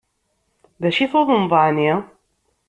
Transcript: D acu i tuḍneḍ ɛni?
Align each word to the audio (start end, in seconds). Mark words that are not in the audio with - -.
D 0.81 0.83
acu 0.89 1.01
i 1.03 1.07
tuḍneḍ 1.11 1.53
ɛni? 1.65 1.91